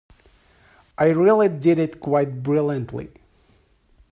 I 0.97 1.09
really 1.09 1.47
did 1.47 1.77
it 1.77 1.99
quite 1.99 2.41
brilliantly. 2.41 3.11